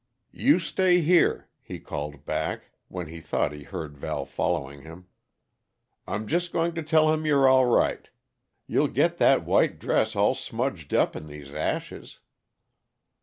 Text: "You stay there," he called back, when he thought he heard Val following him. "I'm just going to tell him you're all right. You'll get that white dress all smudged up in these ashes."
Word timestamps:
"You 0.33 0.57
stay 0.57 0.99
there," 0.99 1.47
he 1.61 1.79
called 1.79 2.25
back, 2.25 2.71
when 2.87 3.07
he 3.07 3.21
thought 3.21 3.51
he 3.51 3.61
heard 3.61 3.99
Val 3.99 4.25
following 4.25 4.81
him. 4.81 5.05
"I'm 6.07 6.25
just 6.25 6.51
going 6.51 6.73
to 6.73 6.81
tell 6.81 7.13
him 7.13 7.27
you're 7.27 7.47
all 7.47 7.67
right. 7.67 8.09
You'll 8.65 8.87
get 8.87 9.19
that 9.19 9.45
white 9.45 9.77
dress 9.77 10.15
all 10.15 10.33
smudged 10.33 10.91
up 10.95 11.15
in 11.15 11.27
these 11.27 11.53
ashes." 11.53 12.19